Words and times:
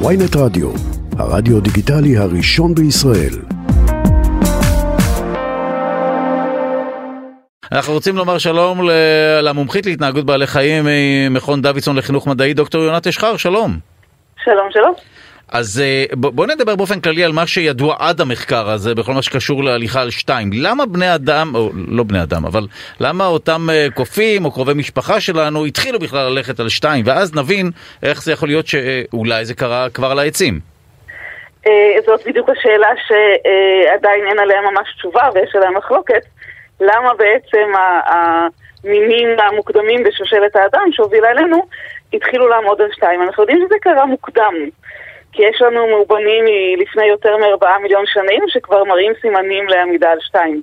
ויינט 0.00 0.36
רדיו, 0.36 0.70
הרדיו 1.18 1.60
דיגיטלי 1.60 2.16
הראשון 2.16 2.74
בישראל. 2.74 3.34
אנחנו 7.72 7.92
רוצים 7.92 8.16
לומר 8.16 8.38
שלום 8.38 8.80
למומחית 9.42 9.86
להתנהגות 9.86 10.26
בעלי 10.26 10.46
חיים 10.46 10.84
ממכון 10.86 11.62
דוידסון 11.62 11.96
לחינוך 11.96 12.26
מדעי, 12.26 12.54
דוקטור 12.54 12.82
יונת 12.82 13.06
אשחר, 13.06 13.36
שלום. 13.36 13.78
שלום, 14.44 14.68
שלום. 14.70 14.94
אז 15.52 15.82
בואו 16.12 16.46
נדבר 16.46 16.76
באופן 16.76 17.00
כללי 17.00 17.24
על 17.24 17.32
מה 17.32 17.46
שידוע 17.46 17.96
עד 17.98 18.20
המחקר 18.20 18.70
הזה 18.70 18.94
בכל 18.94 19.12
מה 19.12 19.22
שקשור 19.22 19.64
להליכה 19.64 20.00
על 20.00 20.10
שתיים. 20.10 20.50
למה 20.52 20.86
בני 20.86 21.14
אדם, 21.14 21.52
או 21.54 21.70
לא 21.88 22.02
בני 22.02 22.22
אדם, 22.22 22.44
אבל 22.44 22.66
למה 23.00 23.26
אותם 23.26 23.66
קופים 23.94 24.44
או 24.44 24.50
קרובי 24.50 24.74
משפחה 24.74 25.20
שלנו 25.20 25.64
התחילו 25.64 25.98
בכלל 25.98 26.32
ללכת 26.32 26.60
על 26.60 26.68
שתיים, 26.68 27.04
ואז 27.06 27.34
נבין 27.34 27.70
איך 28.02 28.22
זה 28.22 28.32
יכול 28.32 28.48
להיות 28.48 28.66
שאולי 28.66 29.44
זה 29.44 29.54
קרה 29.54 29.90
כבר 29.94 30.10
על 30.10 30.18
העצים. 30.18 30.60
זאת 32.06 32.20
בדיוק 32.26 32.48
השאלה 32.50 32.88
שעדיין 33.06 34.26
אין 34.26 34.38
עליה 34.38 34.60
ממש 34.60 34.88
תשובה 34.98 35.28
ויש 35.34 35.54
עליה 35.54 35.70
מחלוקת. 35.70 36.22
למה 36.80 37.10
בעצם 37.18 37.72
המינים 38.06 39.28
המוקדמים 39.38 40.02
בשושלת 40.04 40.56
האדם 40.56 40.88
שהובילה 40.92 41.30
אלינו 41.30 41.66
התחילו 42.12 42.48
לעמוד 42.48 42.80
על 42.80 42.88
שתיים. 42.92 43.22
אנחנו 43.22 43.42
יודעים 43.42 43.64
שזה 43.66 43.74
קרה 43.80 44.06
מוקדם. 44.06 44.54
כי 45.34 45.42
יש 45.42 45.62
לנו 45.62 45.86
מאובנים 45.86 46.44
מלפני 46.44 47.06
יותר 47.06 47.36
מארבעה 47.36 47.78
מיליון 47.78 48.04
שנים 48.06 48.42
שכבר 48.48 48.84
מראים 48.84 49.12
סימנים 49.20 49.68
לעמידה 49.68 50.10
על 50.10 50.18
שתיים 50.20 50.62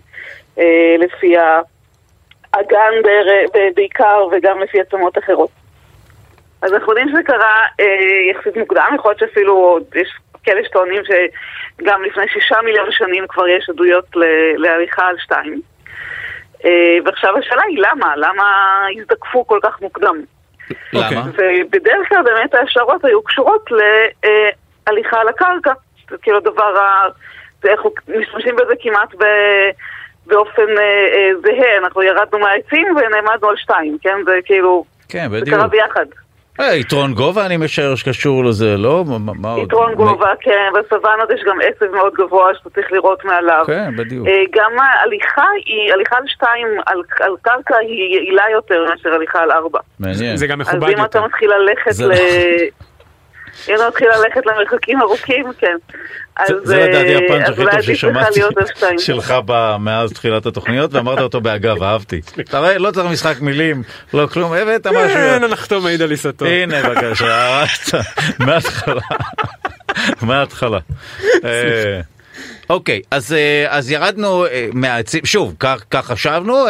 אה, 0.60 0.96
לפי 1.00 1.36
האגן 2.54 2.94
בעיקר 3.76 4.28
וגם 4.32 4.60
לפי 4.60 4.82
עצמות 4.82 5.18
אחרות. 5.18 5.50
אז 6.62 6.74
אנחנו 6.74 6.92
יודעים 6.92 7.10
שזה 7.10 7.24
קרה 7.24 7.66
אה, 7.80 7.86
יחסית 8.32 8.58
מוקדם, 8.58 8.88
יכול 8.96 9.12
להיות 9.12 9.20
שאפילו 9.20 9.54
עוד 9.58 9.84
יש 9.96 10.10
כאלה 10.44 10.62
שטוענים 10.66 11.02
שגם 11.04 12.04
לפני 12.04 12.24
שישה 12.34 12.56
מיליון 12.66 12.92
שנים 12.92 13.28
כבר 13.28 13.48
יש 13.48 13.70
עדויות 13.70 14.06
להליכה 14.58 15.08
על 15.08 15.16
שתיים. 15.18 15.62
אה, 16.66 16.98
ועכשיו 17.06 17.38
השאלה 17.38 17.62
היא 17.68 17.80
למה? 17.80 18.14
למה 18.16 18.46
הזדקפו 18.98 19.48
כל 19.48 19.60
כך 19.64 19.82
מוקדם? 19.82 20.22
למה? 20.94 21.24
ובדרך 21.38 22.10
כלל 22.10 22.24
באמת 22.24 22.54
ההשערות 22.54 23.06
היו 23.06 23.24
קשורות 23.24 23.70
להליכה 24.88 25.18
על 25.18 25.28
הקרקע. 25.28 25.74
זה 26.10 26.18
כאילו 26.22 26.38
הדבר 26.38 26.78
ה... 26.78 27.08
אנחנו 27.66 27.92
משתמשים 28.20 28.56
בזה 28.56 28.74
כמעט 28.82 29.16
ב... 29.18 29.24
באופן 30.26 30.78
אה, 30.78 31.32
זהה, 31.42 31.78
אנחנו 31.78 32.04
ירדנו 32.04 32.40
מהעצים 32.40 32.88
ונעמדנו 32.96 33.50
על 33.50 33.56
שתיים, 33.58 33.98
כן? 34.02 34.18
זה 34.26 34.32
כאילו... 34.46 34.86
כן, 35.10 35.28
בדיוק. 35.32 35.50
זה 35.50 35.52
קרה 35.52 35.68
ביחד. 35.68 36.06
יתרון 36.60 37.14
גובה 37.14 37.46
אני 37.46 37.58
משער 37.58 37.96
שקשור 37.96 38.46
לזה, 38.46 38.78
לא? 38.78 39.04
יתרון 39.64 39.96
גובה, 39.96 40.34
כן, 40.42 40.72
בסוואנות 40.80 41.30
יש 41.32 41.42
גם 41.46 41.58
עצב 41.64 41.96
מאוד 41.96 42.14
גבוה 42.14 42.56
שאתה 42.58 42.70
צריך 42.70 42.92
לראות 42.92 43.26
מעליו. 43.26 43.64
כן, 43.68 43.96
בדיוק. 43.96 44.28
גם 44.52 44.72
ההליכה 44.80 45.46
היא, 45.66 45.94
הליכה 45.94 46.18
על 46.18 46.24
שתיים, 46.28 46.68
על, 46.86 47.02
על 47.20 47.36
קרקע 47.42 47.78
היא 47.78 48.16
יעילה 48.16 48.44
יותר 48.52 48.86
מאשר 48.90 49.14
הליכה 49.14 49.40
על 49.40 49.52
ארבע. 49.52 49.80
מעניין. 50.00 50.38
זה 50.38 50.48
גם 50.48 50.60
מכובד 50.60 50.82
יותר. 50.82 50.94
אז 50.94 51.00
אם 51.00 51.06
אתה 51.06 51.22
מתחיל 51.22 51.50
ללכת 51.54 52.00
ל... 52.00 52.12
אם 53.70 53.76
אתה 53.76 53.88
מתחיל 53.88 54.08
ללכת 54.08 54.42
למרחקים 54.46 55.02
ארוכים, 55.02 55.46
כן. 55.60 55.78
זה 56.64 56.78
לדעתי 56.78 57.16
הפאנץ' 57.16 57.50
הכי 57.50 57.64
טוב 57.72 57.82
ששמעתי 57.82 58.42
שלך 58.98 59.34
מאז 59.80 60.14
תחילת 60.14 60.46
התוכניות, 60.46 60.94
ואמרת 60.94 61.20
אותו 61.20 61.42
באגב, 61.42 61.84
אהבתי. 61.84 62.22
אתה 62.40 62.60
רואה, 62.60 62.78
לא 62.78 62.92
צריך 62.92 63.08
משחק 63.12 63.42
מילים, 63.42 63.84
לא 64.14 64.28
כלום, 64.28 64.54
הבאת 64.54 64.88
משהו. 64.88 65.08
כן, 65.08 65.44
הנחתום 65.44 65.84
מעיד 65.84 66.02
על 66.02 66.12
עיסתו. 66.12 66.46
הנה 66.46 66.90
בבקשה, 66.90 67.64
מההתחלה. 68.40 69.02
מההתחלה. 70.22 70.80
אוקיי, 72.70 73.02
אז, 73.12 73.36
אז 73.68 73.92
ירדנו 73.92 74.46
מהעצים, 74.74 75.26
שוב, 75.26 75.56
כך, 75.60 75.84
כך 75.92 76.06
חשבנו, 76.06 76.66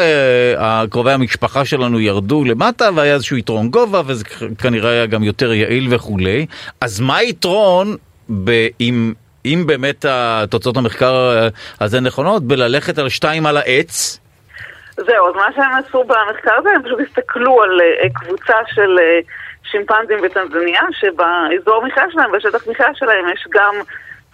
קרובי 0.90 1.12
המשפחה 1.12 1.66
שלנו 1.66 2.00
ירדו 2.00 2.44
למטה 2.44 2.90
והיה 2.95 3.13
איזשהו 3.13 3.38
יתרון 3.38 3.69
גובה 3.69 4.01
וזה 4.06 4.25
כנראה 4.57 4.90
היה 4.90 5.06
גם 5.06 5.23
יותר 5.23 5.53
יעיל 5.53 5.88
וכולי. 5.90 6.45
אז 6.81 7.00
מה 7.00 7.18
היתרון 7.18 7.95
אם, 8.79 9.13
אם 9.45 9.63
באמת 9.66 10.06
תוצאות 10.50 10.78
המחקר 10.78 11.47
הזה 11.81 12.00
נכונות 12.00 12.44
בללכת 12.44 12.97
על 12.97 13.09
שתיים 13.09 13.45
על 13.45 13.57
העץ? 13.57 14.19
זהו, 14.97 15.29
אז 15.29 15.35
מה 15.35 15.47
שהם 15.56 15.72
עשו 15.88 16.03
במחקר 16.03 16.51
הזה, 16.57 16.69
הם 16.75 16.84
פשוט 16.84 17.00
הסתכלו 17.07 17.62
על 17.63 17.81
קבוצה 18.13 18.53
של 18.74 18.97
שימפנזים 19.63 20.22
בטנזניה, 20.22 20.81
שבאזור 20.91 21.85
מחיה 21.85 22.03
שלהם, 22.12 22.31
בשטח 22.31 22.68
מחיה 22.68 22.88
שלהם 22.95 23.25
יש 23.34 23.47
גם 23.50 23.74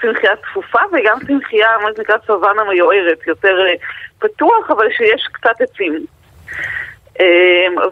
צמחייה 0.02 0.34
צפופה 0.36 0.80
וגם 0.94 1.18
צמחייה, 1.28 1.70
מה 1.84 1.90
שנקרא 1.96 2.16
סוואנה 2.28 2.64
מיוערת, 2.64 3.28
יותר 3.28 3.58
פתוח, 4.20 4.72
אבל 4.72 4.88
שיש 4.92 5.28
קצת 5.32 5.62
עצים. 5.62 6.06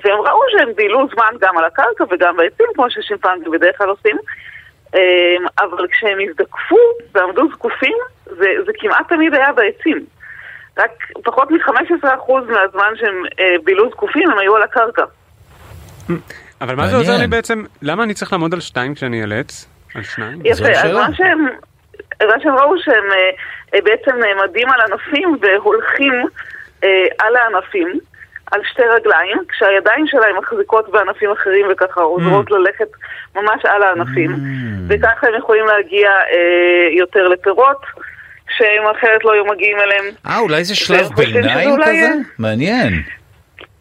והם 0.04 0.22
ראו 0.22 0.42
שהם 0.52 0.70
בילו 0.76 1.08
זמן 1.14 1.34
גם 1.42 1.58
על 1.58 1.66
הקרקע 1.66 2.04
וגם 2.12 2.38
בעצים, 2.38 2.66
כמו 2.76 2.90
ששימפנזים 2.90 3.52
בדרך 3.52 3.78
כלל 3.78 3.90
עושים, 3.90 4.18
אבל 5.60 5.88
כשהם 5.92 6.18
הזדקפו 6.30 6.78
ועמדו 7.14 7.48
זקופים, 7.54 7.98
זה, 8.26 8.48
זה 8.66 8.72
כמעט 8.80 9.10
תמיד 9.10 9.34
היה 9.34 9.54
בעצים. 9.54 10.06
רק 10.78 10.92
פחות 11.24 11.52
מ-15% 11.52 12.32
מהזמן 12.48 12.94
שהם 12.96 13.24
בילו 13.64 13.90
זקופים 13.90 14.32
הם 14.32 14.40
היו 14.40 14.56
על 14.56 14.64
הקרקע. 14.64 15.04
אבל 16.62 16.76
מה 16.76 16.88
זה 16.88 16.96
עוזר 16.96 17.18
לי 17.18 17.28
בעצם, 17.28 17.64
למה 17.82 18.04
אני 18.04 18.14
צריך 18.14 18.32
לעמוד 18.32 18.54
על 18.54 18.60
שתיים 18.60 18.96
כשאני 18.96 19.40
עץ? 19.40 19.68
על 19.96 20.04
שניים? 20.04 20.40
יפה, 20.44 20.68
אז 20.68 20.92
מה 20.92 21.08
שהם... 21.14 21.48
מה 22.28 22.34
שהם 22.44 22.56
ראו 22.56 22.80
שהם 22.80 23.04
אה, 23.74 23.80
בעצם 23.82 24.12
נעמדים 24.20 24.70
על 24.70 24.82
ענפים 24.82 25.38
והולכים 25.42 26.14
אה, 26.84 27.06
על 27.20 27.36
הענפים, 27.36 28.00
על 28.52 28.62
שתי 28.64 28.82
רגליים, 28.82 29.38
כשהידיים 29.50 30.08
שלהם 30.08 30.38
מחזיקות 30.38 30.90
בענפים 30.90 31.32
אחרים 31.32 31.66
וככה 31.72 32.02
עוזרות 32.02 32.52
mm. 32.52 32.56
ללכת 32.56 32.88
ממש 33.36 33.66
על 33.66 33.84
הענפים, 33.84 34.32
mm. 34.32 34.38
וככה 34.88 35.28
הם 35.28 35.34
יכולים 35.38 35.66
להגיע 35.66 36.10
אה, 36.10 36.98
יותר 36.98 37.28
לפירות. 37.28 37.86
שהם 38.58 38.84
אחרת 38.98 39.26
לא 39.26 39.32
היו 39.34 39.46
מגיעים 39.46 39.78
אליהם. 39.80 40.06
אה, 40.28 40.40
אולי 40.40 40.64
זה 40.64 40.76
שלב 40.76 41.10
ביניים 41.16 41.76
כזה? 41.82 42.12
מעניין. 42.40 42.94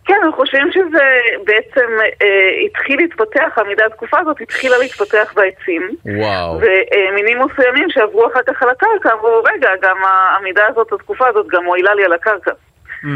כן, 0.05 0.15
אנחנו 0.25 0.33
חושבים 0.33 0.73
שזה 0.73 1.05
בעצם 1.45 1.89
אה, 2.23 2.67
התחיל 2.67 3.01
להתפתח, 3.01 3.49
העמידה 3.57 3.87
התקופה 3.87 4.19
הזאת 4.21 4.41
התחילה 4.41 4.79
להתפתח 4.79 5.33
בעצים. 5.37 5.91
וואו. 6.05 6.61
ומינים 6.61 7.39
מסוימים 7.43 7.91
שעברו 7.91 8.27
אחר 8.27 8.41
כך 8.47 8.63
על 8.63 8.69
הקרקע, 8.71 9.15
אמרו, 9.15 9.43
רגע, 9.55 9.69
גם 9.83 9.97
העמידה 10.05 10.63
הזאת, 10.69 10.93
התקופה 10.93 11.29
הזאת, 11.29 11.47
גם 11.49 11.65
מועילה 11.65 11.95
לי 11.95 12.05
על 12.05 12.13
הקרקע. 12.13 12.51
Mm. 12.51 13.07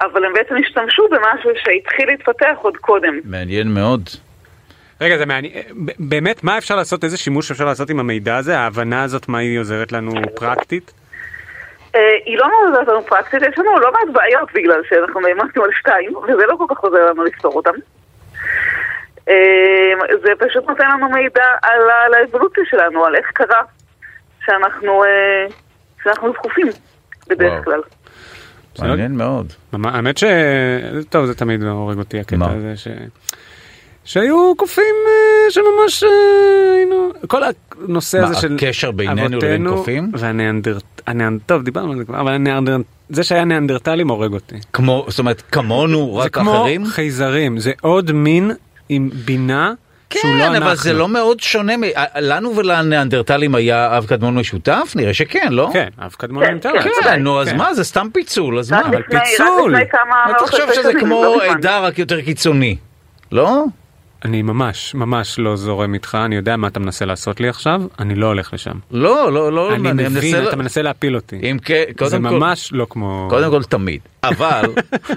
אבל 0.00 0.24
הם 0.24 0.32
בעצם 0.32 0.54
השתמשו 0.56 1.08
במשהו 1.08 1.50
שהתחיל 1.64 2.06
להתפתח 2.06 2.56
עוד 2.62 2.76
קודם. 2.76 3.20
מעניין 3.24 3.68
מאוד. 3.74 4.02
רגע, 5.00 5.18
זה 5.18 5.26
מעניין, 5.26 5.52
באמת, 5.98 6.44
מה 6.44 6.58
אפשר 6.58 6.76
לעשות, 6.76 7.04
איזה 7.04 7.16
שימוש 7.16 7.50
אפשר 7.50 7.64
לעשות 7.64 7.90
עם 7.90 8.00
המידע 8.00 8.36
הזה? 8.36 8.58
ההבנה 8.58 9.02
הזאת, 9.02 9.28
מה 9.28 9.38
היא 9.38 9.58
עוזרת 9.58 9.92
לנו 9.92 10.12
פרקטית? 10.34 10.92
היא 12.24 12.38
לא 12.38 12.48
מאוד 12.48 12.68
עוזרת 12.68 12.88
לנו 12.88 13.02
פרקטית, 13.02 13.42
יש 13.42 13.58
לנו 13.58 13.80
לא 13.80 13.92
מעט 13.92 14.08
בעיות 14.12 14.48
בגלל 14.54 14.80
שאנחנו 14.88 15.20
נעמדנו 15.20 15.64
על 15.64 15.70
שתיים, 15.72 16.16
וזה 16.16 16.46
לא 16.46 16.56
כל 16.58 16.64
כך 16.74 16.78
עוזר 16.78 17.10
לנו 17.10 17.24
לפתור 17.24 17.52
אותם. 17.52 17.74
זה 20.22 20.32
פשוט 20.38 20.68
נותן 20.68 20.88
לנו 20.90 21.08
מידע 21.08 21.44
על 21.62 22.14
האבולוציה 22.14 22.64
שלנו, 22.66 23.04
על 23.04 23.16
איך 23.16 23.30
קרה 23.34 23.62
שאנחנו, 24.44 25.04
שאנחנו 26.04 26.32
זקופים 26.32 26.66
בדרך 27.28 27.64
כלל. 27.64 27.80
מעניין 28.78 29.16
מאוד. 29.16 29.52
האמת 29.84 30.18
ש... 30.18 30.24
טוב, 31.08 31.26
זה 31.26 31.34
תמיד 31.34 31.62
הורג 31.62 31.98
אותי 31.98 32.20
הקטע 32.20 32.46
הזה 32.50 32.76
ש... 32.76 32.88
שהיו 34.06 34.52
קופים 34.56 34.94
שממש 35.50 36.04
היינו, 36.74 37.10
כל 37.26 37.42
הנושא 37.88 38.18
הזה 38.18 38.34
של 38.34 38.54
הקשר 38.54 38.90
בינינו 38.90 39.38
לבין 39.38 39.68
קופים? 39.68 40.10
והניאנדרטלים, 40.14 41.38
טוב 41.46 41.62
דיברנו 41.62 41.92
על 41.92 41.98
זה 41.98 42.04
כבר, 42.04 42.20
אבל 42.20 42.36
זה 43.08 43.24
שהיה 43.24 43.44
ניאנדרטלים 43.44 44.08
הורג 44.08 44.32
אותי. 44.32 44.54
כמו, 44.72 45.04
זאת 45.08 45.18
אומרת 45.18 45.42
כמונו 45.52 46.16
רק 46.16 46.38
אחרים? 46.38 46.80
זה 46.80 46.86
כמו 46.86 46.94
חייזרים, 46.94 47.58
זה 47.58 47.72
עוד 47.80 48.12
מין 48.12 48.50
עם 48.88 49.10
בינה. 49.24 49.72
כן, 50.10 50.54
אבל 50.56 50.76
זה 50.76 50.92
לא 50.92 51.08
מאוד 51.08 51.40
שונה, 51.40 51.72
לנו 52.16 52.56
ולניאנדרטלים 52.56 53.54
היה 53.54 53.98
אב 53.98 54.06
קדמון 54.06 54.38
משותף? 54.38 54.92
נראה 54.96 55.14
שכן, 55.14 55.48
לא? 55.50 55.70
כן, 55.72 55.88
אב 55.98 56.14
קדמון 56.18 56.42
אינטרנט. 56.42 56.82
כן, 57.02 57.22
נו, 57.22 57.40
אז 57.40 57.52
מה, 57.52 57.74
זה 57.74 57.84
סתם 57.84 58.06
פיצול, 58.12 58.58
אז 58.58 58.70
מה? 58.70 58.80
אבל 58.80 59.02
פיצול! 59.02 59.76
אתה 60.30 60.46
חושב 60.46 60.66
שזה 60.74 60.92
כמו 61.00 61.24
עדה 61.50 61.78
רק 61.78 61.98
יותר 61.98 62.20
קיצוני, 62.20 62.76
לא? 63.32 63.64
אני 64.26 64.42
ממש, 64.42 64.94
ממש 64.94 65.38
לא 65.38 65.56
זורם 65.56 65.94
איתך, 65.94 66.18
אני 66.24 66.36
יודע 66.36 66.56
מה 66.56 66.68
אתה 66.68 66.80
מנסה 66.80 67.04
לעשות 67.04 67.40
לי 67.40 67.48
עכשיו, 67.48 67.82
אני 67.98 68.14
לא 68.14 68.26
הולך 68.26 68.54
לשם. 68.54 68.78
לא, 68.90 69.32
לא, 69.32 69.52
לא. 69.52 69.74
אני 69.74 69.92
מבין, 69.92 70.48
אתה 70.48 70.56
מנסה 70.56 70.82
להפיל 70.82 71.16
אותי. 71.16 71.36
אם 71.50 71.56
כן, 71.64 71.84
קודם 71.98 71.98
כל... 71.98 72.08
זה 72.08 72.18
ממש 72.18 72.72
לא 72.72 72.86
כמו... 72.90 73.26
קודם 73.30 73.50
כל 73.50 73.62
תמיד. 73.62 74.00
אבל, 74.24 74.64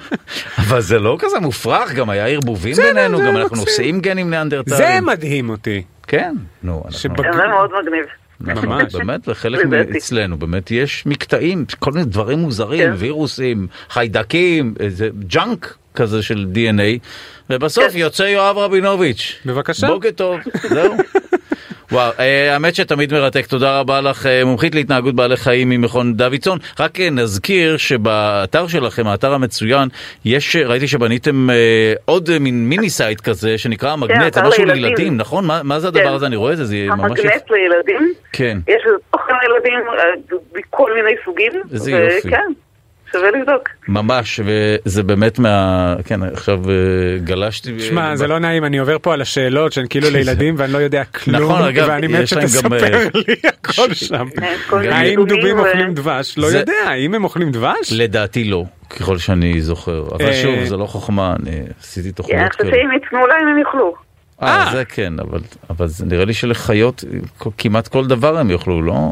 אבל 0.67 0.81
זה 0.81 0.99
לא 0.99 1.15
כזה 1.19 1.39
מופרך, 1.39 1.93
גם 1.93 2.09
היה 2.09 2.27
ערבובים 2.27 2.75
בינינו, 2.75 3.19
גם 3.19 3.37
אנחנו 3.37 3.55
נושאים 3.57 3.99
גנים 3.99 4.29
ניאנדרטלים. 4.29 4.77
זה 4.77 4.99
מדהים 5.01 5.49
אותי. 5.49 5.83
כן, 6.07 6.35
נו, 6.63 6.81
אנחנו... 6.85 6.99
שבג- 6.99 7.33
זה 7.35 7.47
מאוד 7.47 7.69
מגניב. 7.81 8.05
נכון, 8.41 8.69
ממש. 8.69 8.95
באמת, 8.95 9.19
וחלק. 9.27 9.65
מאצלנו, 9.65 10.37
באמת 10.37 10.71
יש 10.71 11.03
מקטעים, 11.05 11.65
כל 11.79 11.91
מיני 11.91 12.05
דברים 12.05 12.39
מוזרים, 12.39 12.89
כן. 12.89 12.93
וירוסים, 12.97 13.67
חיידקים, 13.89 14.73
איזה 14.79 15.09
ג'אנק 15.27 15.75
כזה 15.95 16.23
של 16.23 16.45
DNA, 16.53 16.99
ובסוף 17.49 17.91
כן. 17.91 17.97
יוצא 17.97 18.23
יואב 18.23 18.57
רבינוביץ'. 18.57 19.39
בבקשה. 19.45 19.87
בוקר 19.87 20.11
טוב, 20.11 20.39
זהו. 20.69 20.93
וואו, 21.91 22.11
אה, 22.19 22.53
האמת 22.53 22.75
שתמיד 22.75 23.13
מרתק, 23.13 23.45
תודה 23.45 23.79
רבה 23.79 24.01
לך, 24.01 24.25
אה, 24.25 24.45
מומחית 24.45 24.75
להתנהגות 24.75 25.15
בעלי 25.15 25.37
חיים 25.37 25.69
ממכון 25.69 26.13
דוידסון. 26.13 26.59
רק 26.79 26.99
אה, 26.99 27.09
נזכיר 27.09 27.77
שבאתר 27.77 28.67
שלכם, 28.67 29.07
האתר 29.07 29.33
המצוין, 29.33 29.89
יש, 30.25 30.55
ראיתי 30.55 30.87
שבניתם 30.87 31.49
אה, 31.49 31.55
עוד 32.05 32.29
מין 32.39 32.69
מיני 32.69 32.89
סייט 32.89 33.21
כזה 33.21 33.57
שנקרא 33.57 33.91
המגנט, 33.91 34.21
זה 34.21 34.27
אתר 34.27 34.47
משהו 34.49 34.65
לילדים. 34.65 35.17
נכון? 35.17 35.45
מה- 35.45 35.63
מה 35.63 35.79
זה 35.79 35.87
הדבר 35.87 36.03
כן. 36.03 36.13
הזה? 36.13 36.25
אני 36.25 36.35
רואה 36.35 36.51
את 36.51 36.57
זה, 36.57 36.65
זה 36.65 36.75
ממש... 36.89 36.99
המגנט 37.19 37.51
לילדים, 37.51 38.13
כן. 38.33 38.57
יש 38.67 38.81
תוכן 39.11 39.33
לילדים 39.43 39.79
מכל 40.55 40.91
מיני 40.95 41.11
סוגים. 41.25 41.51
איזה 41.73 41.91
יופי. 41.91 42.27
וכן, 42.27 42.51
שווה 43.11 43.31
לבדוק. 43.31 43.69
ממש, 43.87 44.39
וזה 44.45 45.03
באמת 45.03 45.39
מה... 45.39 45.95
כן, 46.05 46.23
עכשיו 46.23 46.59
אה, 46.69 46.73
גלשתי... 47.23 47.79
שמע, 47.79 48.15
זה 48.15 48.27
לא 48.27 48.39
נעים, 48.39 48.65
אני 48.65 48.77
עובר 48.77 48.97
פה 49.01 49.13
על 49.13 49.21
השאלות 49.21 49.71
שהן 49.73 49.85
כאילו 49.89 50.09
לילדים 50.15 50.55
ואני 50.57 50.73
לא 50.73 50.77
יודע 50.77 51.03
כלום, 51.03 51.51
נכון, 51.51 51.61
אגב, 51.67 51.87
ואני 51.89 52.07
מת 52.07 52.13
להם 52.13 52.41
גם, 52.41 52.47
שתספר 52.47 52.93
אה, 52.93 53.07
לי 53.13 53.35
הכל 53.49 53.93
שם. 53.93 54.27
כן, 54.39 54.55
כל 54.69 54.79
מיני 54.79 54.93
האם 54.93 55.25
דובים 55.25 55.57
ו- 55.59 55.67
אוכלים 55.67 55.93
דבש? 55.93 56.37
לא 56.37 56.49
זה- 56.49 56.57
יודע, 56.59 56.73
האם 56.87 57.13
הם 57.15 57.23
אוכלים 57.23 57.51
דבש? 57.51 57.91
לדעתי 57.91 58.43
לא, 58.43 58.63
ככל 58.89 59.17
שאני 59.17 59.61
זוכר. 59.61 60.03
אבל 60.15 60.25
אה, 60.25 60.33
שוב, 60.33 60.63
זה 60.65 60.77
לא 60.77 60.85
חוכמה, 60.85 61.35
אני 61.43 61.51
עשיתי 61.81 62.07
כן, 62.09 62.13
תוכניות 62.15 62.41
אני 62.41 62.49
חושבת 62.49 62.65
כאלה. 62.65 62.75
שאם 62.83 62.89
יתנו 62.97 63.27
להם 63.27 63.47
הם 63.47 63.57
יאכלו. 63.59 63.93
אה, 64.41 64.47
אה. 64.67 64.71
זה 64.71 64.85
כן, 64.85 65.13
אבל, 65.19 65.39
אבל 65.69 65.87
זה 65.87 66.05
נראה 66.05 66.25
לי 66.25 66.33
שלחיות 66.33 67.03
כמעט 67.57 67.87
כל 67.87 68.07
דבר 68.07 68.37
הם 68.37 68.51
יאכלו, 68.51 68.81
לא? 68.81 69.11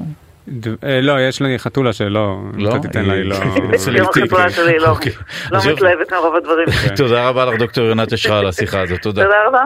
אה, 0.84 1.02
לא, 1.02 1.22
יש 1.22 1.42
לי 1.42 1.60
חתולה 1.60 1.94
שלא, 1.94 2.38
לא? 2.54 2.70
אתה 2.70 2.80
תיתן 2.80 3.06
לה, 3.06 3.14
היא 3.14 3.24
לא... 3.24 3.36
גם 4.00 4.06
החתולה 4.10 4.50
שלי 4.50 4.80
לא 4.80 4.90
אוקיי. 4.90 5.12
לא. 5.52 5.60
מתלהבת 5.74 6.14
מרוב 6.14 6.36
הדברים. 6.36 6.68
תודה 6.98 7.30
רבה 7.30 7.46
לך 7.46 7.60
דוקטור 7.60 7.84
יונת 7.84 8.14
אשרה 8.14 8.40
על 8.40 8.48
השיחה 8.48 8.82
הזאת, 8.82 9.02
תודה. 9.02 9.24
תודה 9.24 9.36
רבה. 9.48 9.64